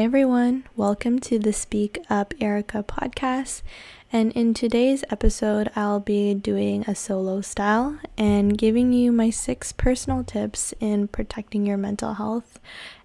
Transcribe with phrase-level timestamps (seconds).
[0.00, 0.64] Hi, everyone.
[0.76, 3.60] Welcome to the Speak Up Erica podcast.
[4.10, 9.72] And in today's episode, I'll be doing a solo style and giving you my six
[9.72, 12.58] personal tips in protecting your mental health.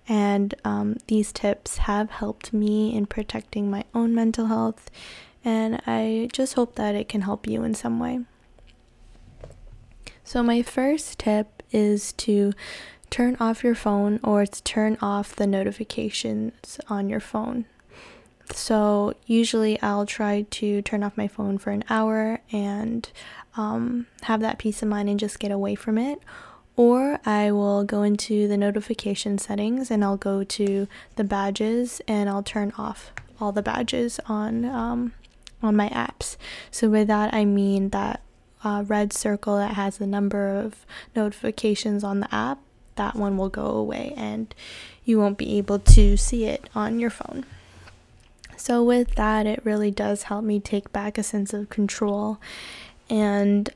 [0.07, 4.89] And um, these tips have helped me in protecting my own mental health.
[5.43, 8.21] And I just hope that it can help you in some way.
[10.23, 12.53] So, my first tip is to
[13.15, 17.63] turn off your phone or to turn off the notifications on your phone.
[18.51, 23.09] So, usually I'll try to turn off my phone for an hour and
[23.55, 26.19] um, have that peace of mind and just get away from it.
[26.75, 30.85] Or I will go into the notification settings and I'll go to
[31.15, 35.13] the badges and I'll turn off all the badges on um,
[35.63, 36.35] on my apps.
[36.69, 38.21] So by that I mean that
[38.61, 40.85] uh, red circle that has the number of
[41.15, 42.59] notifications on the app
[42.95, 44.53] that one will go away and
[45.03, 47.45] you won't be able to see it on your phone.
[48.57, 52.39] So, with that, it really does help me take back a sense of control
[53.09, 53.69] and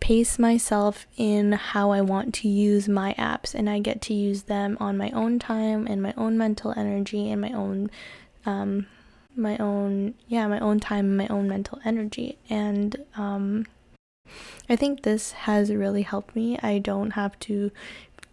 [0.00, 4.42] pace myself in how I want to use my apps, and I get to use
[4.42, 7.90] them on my own time and my own mental energy and my own,
[8.46, 8.86] um,
[9.36, 12.38] my own, yeah, my own time and my own mental energy.
[12.48, 13.66] And, um,
[14.68, 16.58] I think this has really helped me.
[16.62, 17.70] I don't have to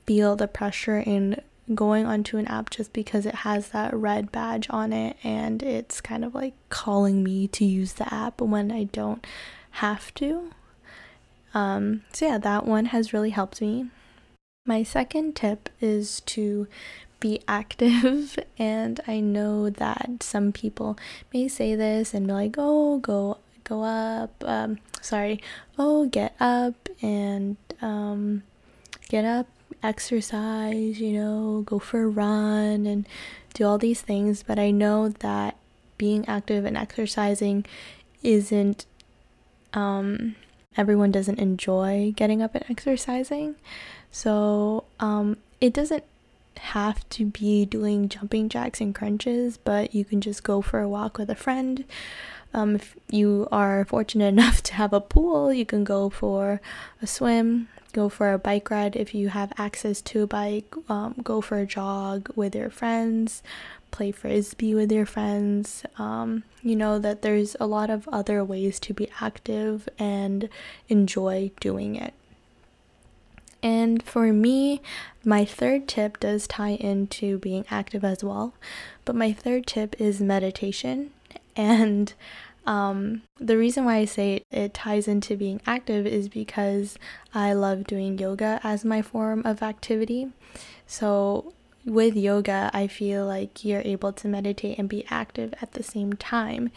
[0.05, 1.41] feel the pressure in
[1.73, 6.01] going onto an app just because it has that red badge on it and it's
[6.01, 9.25] kind of like calling me to use the app when I don't
[9.71, 10.51] have to.
[11.53, 13.89] Um, so, yeah, that one has really helped me.
[14.65, 16.67] My second tip is to
[17.19, 20.97] be active, and I know that some people
[21.33, 25.41] may say this and be like, oh, go go up um sorry
[25.77, 28.43] oh get up and um
[29.07, 29.47] get up
[29.83, 33.07] exercise, you know, go for a run and
[33.53, 35.57] do all these things, but I know that
[35.97, 37.65] being active and exercising
[38.23, 38.85] isn't
[39.73, 40.35] um
[40.77, 43.55] everyone doesn't enjoy getting up and exercising.
[44.11, 46.03] So, um it doesn't
[46.57, 50.89] have to be doing jumping jacks and crunches, but you can just go for a
[50.89, 51.85] walk with a friend.
[52.53, 56.61] Um, if you are fortunate enough to have a pool, you can go for
[57.01, 60.73] a swim go for a bike ride if you have access to a bike.
[60.87, 63.43] Um, go for a jog with your friends
[63.91, 65.83] play frisbee with your friends.
[65.99, 70.49] Um, you know that there's a lot of other ways to be active and
[70.89, 72.13] enjoy doing it.
[73.61, 74.81] And for me
[75.23, 78.55] my third tip does tie into being active as well
[79.05, 81.11] but my third tip is meditation
[81.55, 82.13] and
[82.65, 86.97] um, the reason why I say it, it ties into being active is because
[87.33, 90.31] I love doing yoga as my form of activity.
[90.85, 91.53] So,
[91.85, 96.13] with yoga, I feel like you're able to meditate and be active at the same
[96.13, 96.69] time.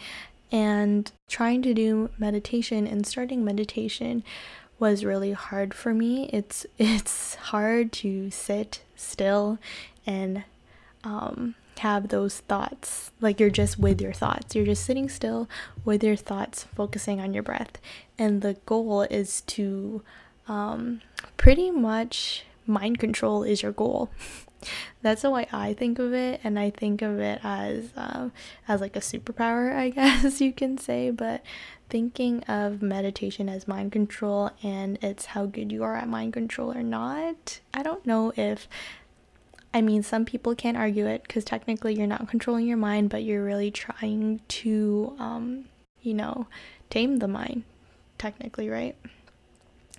[0.51, 4.23] And trying to do meditation and starting meditation
[4.79, 6.29] was really hard for me.
[6.33, 9.59] It's it's hard to sit still
[10.07, 10.43] and
[11.03, 14.55] um, have those thoughts like you're just with your thoughts.
[14.55, 15.49] You're just sitting still
[15.83, 17.79] with your thoughts focusing on your breath.
[18.17, 20.01] And the goal is to
[20.47, 21.01] um,
[21.37, 24.09] pretty much mind control is your goal.
[25.03, 28.31] That's the way i think of it and i think of it as um,
[28.67, 31.11] as like a superpower i guess you can say.
[31.11, 31.43] But
[31.89, 36.73] thinking of meditation as mind control and it's how good you are at mind control
[36.73, 38.67] or not i don't know if
[39.75, 43.23] I mean, some people can't argue it because technically you're not controlling your mind, but
[43.23, 45.65] you're really trying to, um,
[46.01, 46.47] you know,
[46.89, 47.63] tame the mind,
[48.17, 48.95] technically, right?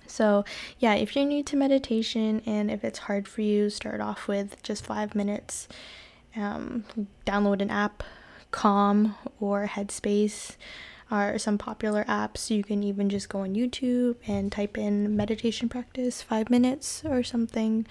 [0.07, 0.45] So,
[0.79, 4.63] yeah, if you're new to meditation and if it's hard for you, start off with
[4.63, 5.67] just five minutes.
[6.35, 6.85] Um,
[7.27, 8.01] download an app,
[8.49, 10.55] Calm or Headspace
[11.11, 12.49] are some popular apps.
[12.49, 17.21] You can even just go on YouTube and type in meditation practice five minutes or
[17.21, 17.85] something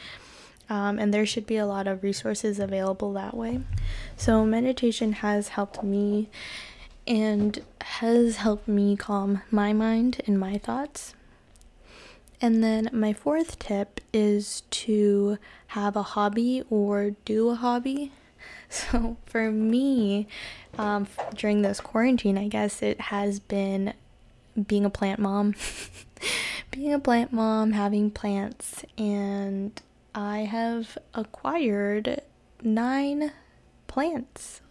[0.69, 3.61] um, and there should be a lot of resources available that way.
[4.17, 6.29] So, meditation has helped me
[7.07, 11.15] and has helped me calm my mind and my thoughts.
[12.41, 18.13] And then, my fourth tip is to have a hobby or do a hobby.
[18.69, 20.27] So, for me,
[20.77, 23.95] um, during this quarantine, I guess it has been
[24.67, 25.55] being a plant mom.
[26.73, 29.81] being a plant mom, having plants, and
[30.17, 32.23] I have acquired
[32.63, 33.33] nine
[33.87, 34.63] plants.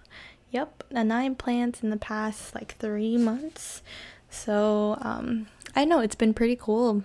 [0.49, 3.83] Yep, nine plants in the past like three months.
[4.27, 5.45] So um,
[5.75, 7.03] I know it's been pretty cool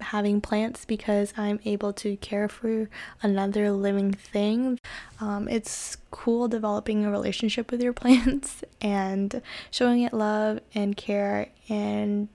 [0.00, 2.88] having plants because I'm able to care for
[3.22, 4.78] another living thing.
[5.20, 11.48] Um, it's cool developing a relationship with your plants and showing it love and care,
[11.68, 12.28] and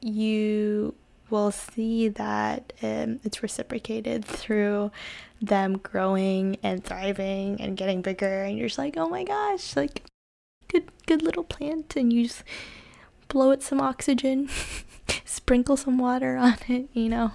[0.00, 0.94] you
[1.32, 4.92] will see that um, it's reciprocated through
[5.40, 10.04] them growing and thriving and getting bigger and you're just like oh my gosh like
[10.68, 12.44] good good little plant and you just
[13.28, 14.48] blow it some oxygen
[15.24, 17.32] sprinkle some water on it you know?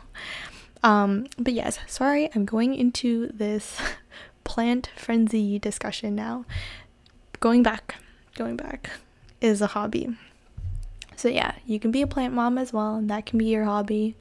[0.83, 3.81] Um but yes sorry i'm going into this
[4.43, 6.45] plant frenzy discussion now.
[7.39, 7.95] Going back
[8.35, 8.91] going back
[9.41, 10.15] is a hobby
[11.17, 13.65] so yeah, you can be a plant mom as well, and that can be your
[13.65, 14.15] hobby,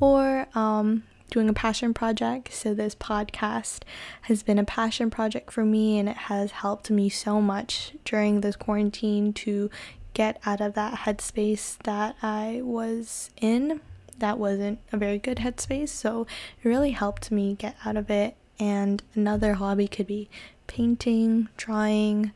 [0.00, 2.52] or um, doing a passion project.
[2.52, 3.82] So this podcast
[4.22, 8.40] has been a passion project for me, and it has helped me so much during
[8.40, 9.70] this quarantine to
[10.14, 13.80] get out of that headspace that I was in.
[14.18, 16.26] That wasn't a very good headspace, so
[16.62, 18.36] it really helped me get out of it.
[18.58, 20.28] And another hobby could be
[20.66, 22.32] painting, drawing,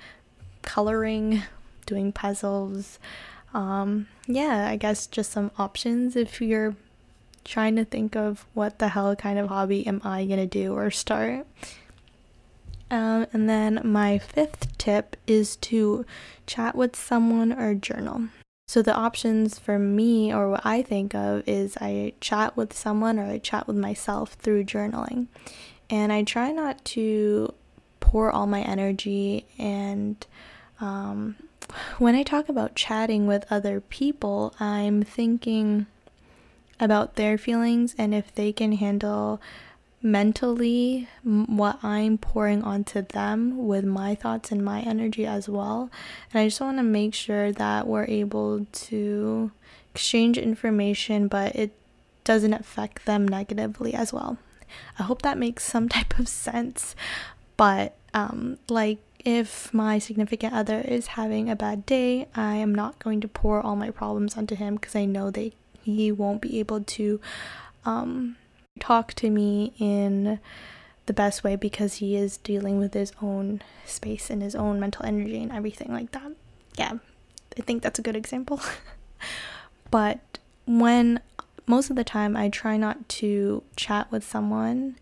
[0.62, 1.42] coloring,
[1.86, 2.98] doing puzzles
[3.56, 6.76] um, yeah, I guess just some options if you're
[7.42, 10.90] trying to think of what the hell kind of hobby am I gonna do or
[10.90, 11.46] start.
[12.90, 16.04] Um, and then my fifth tip is to
[16.46, 18.28] chat with someone or journal.
[18.68, 23.18] So the options for me or what I think of is I chat with someone
[23.18, 25.28] or I chat with myself through journaling.
[25.88, 27.54] And I try not to
[28.00, 30.24] pour all my energy and
[30.78, 31.36] um,
[31.98, 35.86] when I talk about chatting with other people, I'm thinking
[36.78, 39.40] about their feelings and if they can handle
[40.02, 45.90] mentally what I'm pouring onto them with my thoughts and my energy as well.
[46.32, 49.50] And I just want to make sure that we're able to
[49.92, 51.72] exchange information, but it
[52.24, 54.38] doesn't affect them negatively as well.
[54.98, 56.94] I hope that makes some type of sense.
[57.56, 63.00] But um, like if my significant other is having a bad day, I am not
[63.00, 65.52] going to pour all my problems onto him because I know that
[65.82, 67.20] he won't be able to
[67.84, 68.36] um,
[68.78, 70.38] talk to me in
[71.06, 75.04] the best way because he is dealing with his own space and his own mental
[75.04, 76.30] energy and everything like that.
[76.78, 76.98] Yeah,
[77.58, 78.60] I think that's a good example.
[79.90, 81.18] but when
[81.66, 84.96] most of the time I try not to chat with someone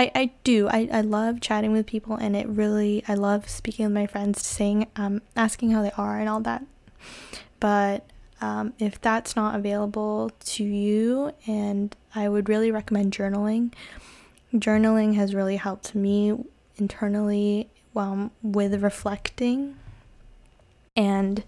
[0.00, 0.66] I, I do.
[0.66, 4.44] I, I love chatting with people and it really I love speaking with my friends,
[4.44, 6.64] saying um asking how they are and all that.
[7.60, 8.06] But
[8.40, 13.74] um, if that's not available to you and I would really recommend journaling.
[14.54, 16.34] Journaling has really helped me
[16.78, 19.76] internally um, with reflecting
[20.96, 21.44] and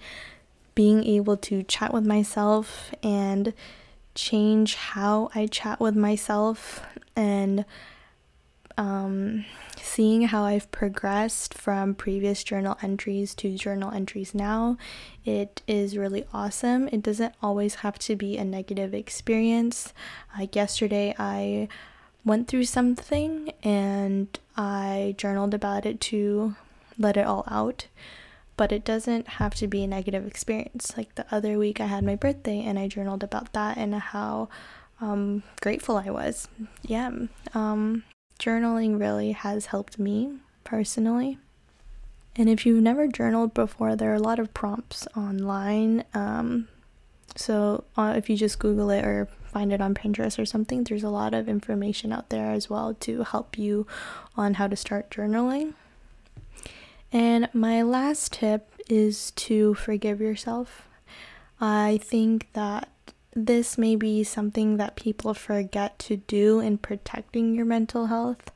[0.75, 3.55] being able to chat with myself and
[4.14, 6.82] change how I chat with myself
[7.16, 7.64] and
[8.76, 9.44] um,
[9.76, 14.76] seeing how I've progressed from previous journal entries to journal entries now,
[15.24, 16.88] it is really awesome.
[16.88, 19.92] It doesn't always have to be a negative experience.
[20.38, 21.69] Like yesterday, I
[22.24, 26.56] went through something and I journaled about it to
[26.98, 27.86] let it all out.
[28.56, 30.94] But it doesn't have to be a negative experience.
[30.96, 34.48] Like the other week, I had my birthday and I journaled about that and how
[35.00, 36.48] um, grateful I was.
[36.82, 37.10] Yeah.
[37.55, 38.05] Um,
[38.43, 41.39] journaling really has helped me personally.
[42.34, 46.05] And if you've never journaled before, there are a lot of prompts online.
[46.15, 46.69] Um,
[47.37, 51.05] so uh, if you just Google it or find it on Pinterest or something, there's
[51.05, 53.87] a lot of information out there as well to help you
[54.37, 55.75] on how to start journaling.
[57.13, 60.89] And my last tip is to forgive yourself.
[61.61, 62.89] I think that
[63.34, 68.51] this may be something that people forget to do in protecting your mental health.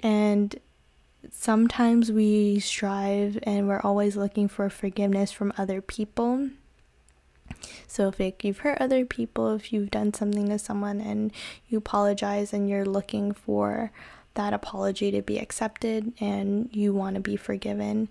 [0.00, 0.54] And
[1.30, 6.50] sometimes we strive and we're always looking for forgiveness from other people.
[7.86, 11.32] So, if you've hurt other people, if you've done something to someone and
[11.68, 13.92] you apologize and you're looking for
[14.34, 18.10] that apology to be accepted and you want to be forgiven,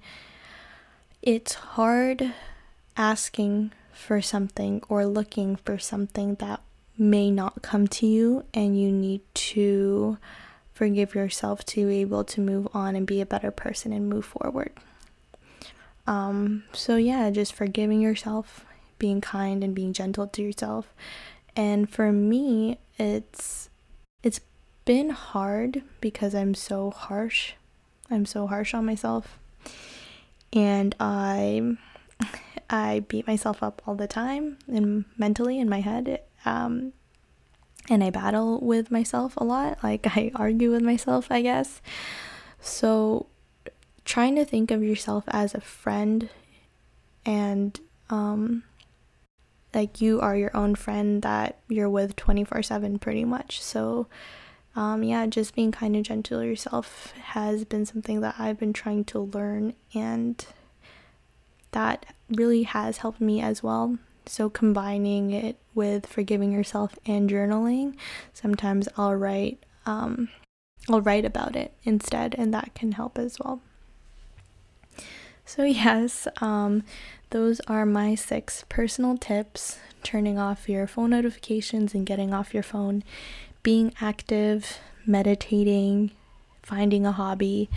[1.22, 2.34] it's hard
[2.98, 6.62] asking for something or looking for something that
[6.98, 10.18] may not come to you, and you need to
[10.72, 14.26] forgive yourself to be able to move on and be a better person and move
[14.26, 14.72] forward.
[16.06, 18.66] Um, so, yeah, just forgiving yourself,
[19.00, 20.94] being kind and being gentle to yourself.
[21.56, 23.70] And for me, it's
[24.22, 24.42] it's
[24.84, 27.54] been hard because I'm so harsh.
[28.12, 29.40] I'm so harsh on myself.
[30.54, 31.78] And I
[32.70, 36.22] I beat myself up all the time and mentally in my head.
[36.46, 36.94] Um,
[37.90, 39.84] and I battle with myself a lot.
[39.84, 41.82] Like I argue with myself, I guess.
[42.60, 43.28] So
[44.04, 46.30] trying to think of yourself as a friend
[47.26, 47.80] and
[48.12, 48.62] um
[49.74, 53.62] like you are your own friend that you're with 24/7 pretty much.
[53.62, 54.08] So
[54.76, 58.74] um yeah, just being kind and gentle to yourself has been something that I've been
[58.74, 60.46] trying to learn and
[61.76, 63.98] that really has helped me as well.
[64.26, 67.96] So combining it with forgiving yourself and journaling,
[68.34, 70.30] sometimes I'll write um
[70.90, 73.62] I'll write about it instead and that can help as well.
[75.46, 76.84] So yes, um
[77.30, 82.64] those are my six personal tips turning off your phone notifications and getting off your
[82.64, 83.04] phone,
[83.64, 86.12] being active, meditating,
[86.64, 87.70] finding a hobby,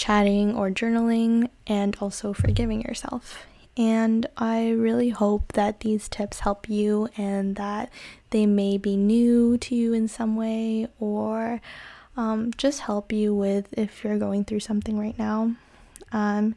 [0.00, 3.44] chatting or journaling, and also forgiving yourself.
[3.76, 7.92] And I really hope that these tips help you and that
[8.30, 11.60] they may be new to you in some way or
[12.16, 15.54] um, just help you with if you're going through something right now.
[16.12, 16.56] Um,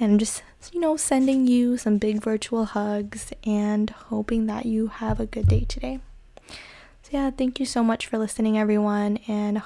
[0.00, 0.42] and just,
[0.72, 5.46] you know, sending you some big virtual hugs and hoping that you have a good
[5.46, 6.00] day today.
[6.46, 9.62] So, yeah, thank you so much for listening, everyone, and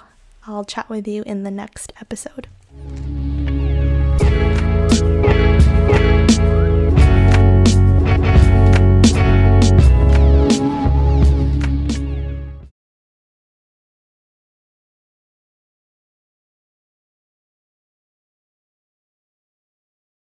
[0.46, 2.48] I'll chat with you in the next episode.